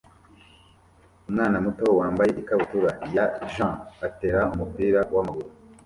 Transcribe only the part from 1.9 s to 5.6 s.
wambaye ikabutura ya jean atera umupira wamaguru